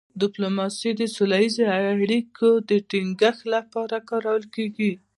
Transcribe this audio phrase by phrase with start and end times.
[0.21, 4.91] ډيپلوماسي د سوله ییزو اړیکو د ټینګښت لپاره کارول کېږي.